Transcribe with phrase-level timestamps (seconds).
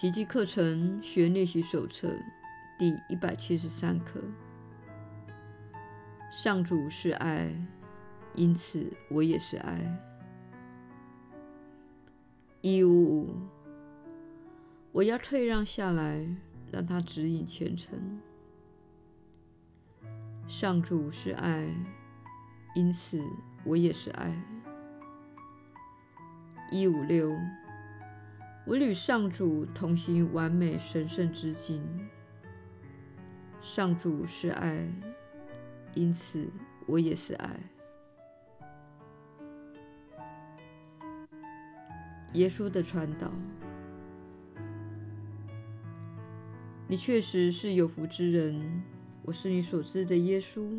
[0.00, 2.14] 奇迹课程学练习手册
[2.78, 4.22] 第一百七十三课。
[6.30, 7.52] 上主是爱，
[8.32, 9.98] 因此我也是爱。
[12.60, 13.34] 一五五，
[14.92, 16.24] 我要退让下来，
[16.70, 18.20] 让他指引前程。
[20.46, 21.74] 上主是爱，
[22.76, 23.20] 因此
[23.64, 24.32] 我也是爱。
[26.70, 27.36] 一五六。
[28.68, 31.82] 我与上主同行完美神圣之境。
[33.62, 34.86] 上主是爱，
[35.94, 36.46] 因此
[36.84, 37.58] 我也是爱。
[42.34, 43.32] 耶稣的传导，
[46.86, 48.82] 你确实是有福之人。
[49.22, 50.78] 我是你所知的耶稣。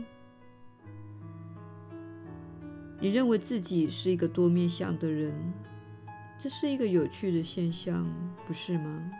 [2.99, 5.33] 你认为自己是一个多面向的人。
[6.41, 8.09] 这是一个有趣的现象，
[8.47, 9.11] 不是吗？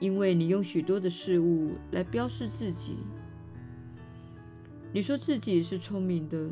[0.00, 2.96] 因为你用许多的事物来标示自己。
[4.92, 6.50] 你说自己是聪明的，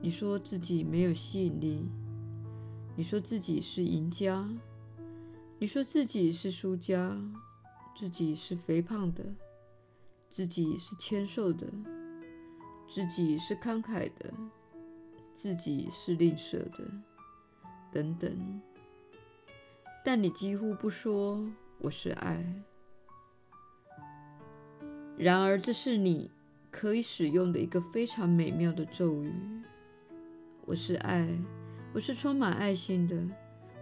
[0.00, 1.90] 你说自己没有吸引力，
[2.96, 4.48] 你说自己是赢家，
[5.58, 7.20] 你说自己是输家，
[7.94, 9.22] 自己是肥胖的，
[10.30, 11.66] 自己是纤瘦的，
[12.88, 14.32] 自己是慷慨的，
[15.34, 16.90] 自己是吝啬的。
[17.92, 18.60] 等等，
[20.04, 21.44] 但你几乎不说
[21.78, 22.44] 我是爱。
[25.16, 26.30] 然而，这是你
[26.70, 29.32] 可以使用的一个非常美妙的咒语。
[30.64, 31.28] 我是爱，
[31.92, 33.16] 我是充满爱心的，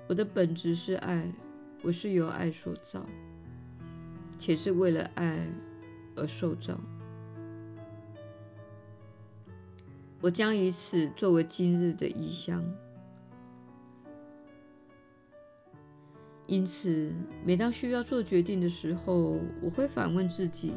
[0.09, 1.31] 我的本质是爱，
[1.83, 3.05] 我是由爱所造，
[4.39, 5.47] 且是为了爱
[6.17, 6.81] 而受造。
[10.20, 12.65] 我将以此作为今日的意象。
[16.49, 17.13] 因此，
[17.45, 20.72] 每当需要做决定的时候，我会反问自己：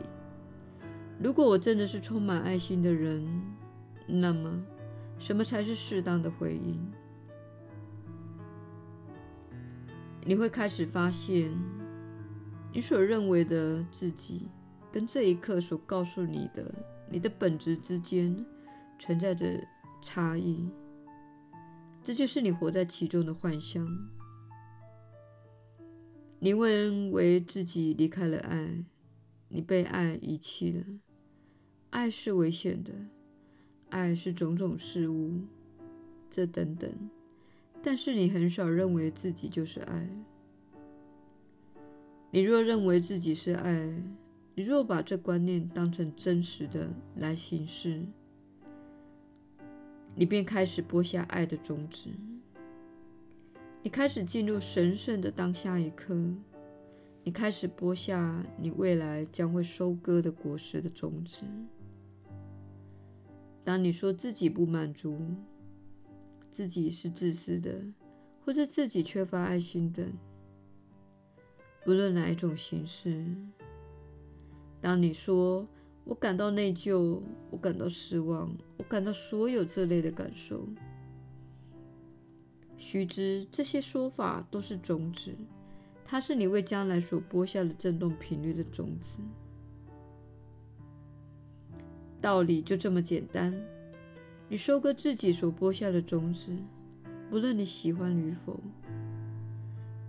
[1.18, 3.26] 如果我真的是充满爱心的人，
[4.06, 4.62] 那么
[5.18, 6.78] 什么才是适当的回应？
[10.26, 11.50] 你会开始发现，
[12.74, 14.50] 你所认为的自己，
[14.92, 16.70] 跟这一刻所告诉你的
[17.10, 18.46] 你的本质之间
[19.00, 19.58] 存在着
[20.02, 20.70] 差异。
[22.04, 23.88] 这就是你活在其中的幻象。
[26.44, 28.84] 你认为自己离开了爱，
[29.50, 30.84] 你被爱遗弃了。
[31.92, 32.92] 爱是危险的，
[33.90, 35.42] 爱是种种事物，
[36.32, 36.92] 这等等。
[37.84, 40.10] 但是你很少认为自己就是爱。
[42.32, 44.02] 你若认为自己是爱，
[44.56, 48.02] 你若把这观念当成真实的来行事，
[50.16, 52.10] 你便开始播下爱的种子。
[53.84, 56.16] 你开始进入神圣的当下一刻，
[57.24, 61.44] 你开始播下你未来将会收割的果实的种子。
[63.64, 65.20] 当你说自己不满足，
[66.52, 67.82] 自己是自私的，
[68.46, 70.06] 或者自己缺乏爱心的，
[71.84, 73.12] 不论哪一种形式；
[74.80, 75.68] 当你说
[76.04, 77.20] 我感到内疚，
[77.50, 80.68] 我感到失望，我感到所有这类的感受。
[82.82, 85.34] 须知，这些说法都是种子，
[86.04, 89.20] 它是你为将来所播下的振动频率的种子。
[92.20, 93.54] 道理就这么简单。
[94.50, 96.52] 你收割自己所播下的种子，
[97.30, 98.60] 不论你喜欢与否。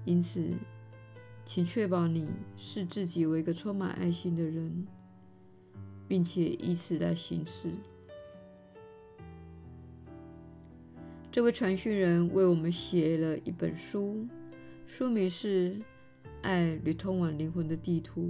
[0.04, 0.49] 因此，
[1.44, 4.87] 请确保你视自己为一个充满爱心的人，
[6.09, 7.71] 并且以此来行事。
[11.32, 14.28] 这位传讯人为我们写了一本书，
[14.87, 15.72] 书名是
[16.43, 18.25] 《爱与通往灵魂的地图》。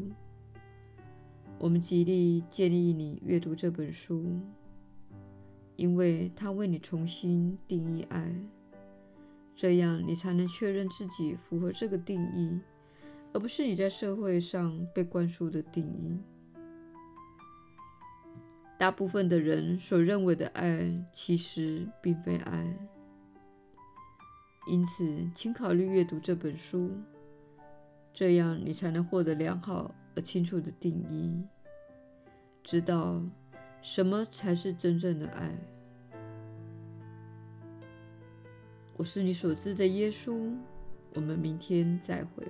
[1.59, 4.39] 我们极力建议你阅读这本书，
[5.75, 8.33] 因为它为你重新定义爱，
[9.57, 12.61] 这样你才能确认自己符合这个定义，
[13.33, 16.17] 而不是你在社会上被灌输的定义。
[18.79, 22.65] 大部分的人所认为的爱，其实并非爱。
[24.67, 26.93] 因此，请考虑阅读这本书，
[28.13, 31.43] 这样你才能获得良好而清楚的定义，
[32.63, 33.21] 知道
[33.81, 35.53] 什么才是真正的爱。
[38.97, 40.55] 我是你所知的耶稣，
[41.15, 42.47] 我们明天再会。